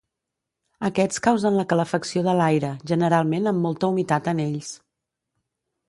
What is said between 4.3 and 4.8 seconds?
en ells.